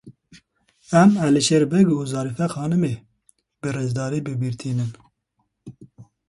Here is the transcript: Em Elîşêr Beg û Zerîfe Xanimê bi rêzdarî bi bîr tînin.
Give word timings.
Em 1.01 1.11
Elîşêr 1.27 1.63
Beg 1.71 1.87
û 1.99 2.01
Zerîfe 2.11 2.47
Xanimê 2.53 2.93
bi 3.61 3.69
rêzdarî 3.75 4.19
bi 4.25 4.33
bîr 4.41 4.53
tînin. 4.59 4.91